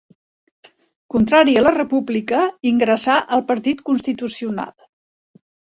[1.15, 2.41] Contrari a la república,
[2.73, 4.79] ingressà al Partit Constitucional.